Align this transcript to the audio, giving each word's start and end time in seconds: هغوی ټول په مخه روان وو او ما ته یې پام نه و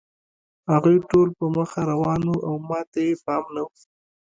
هغوی 0.71 0.97
ټول 1.09 1.27
په 1.39 1.45
مخه 1.57 1.79
روان 1.91 2.21
وو 2.25 2.37
او 2.47 2.55
ما 2.69 2.79
ته 2.91 2.99
یې 3.05 3.13
پام 3.25 3.43
نه 3.55 3.61
و 3.65 3.69